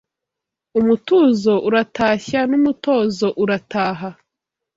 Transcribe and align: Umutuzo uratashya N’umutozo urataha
Umutuzo 0.79 1.53
uratashya 1.67 2.39
N’umutozo 2.49 3.27
urataha 3.43 4.09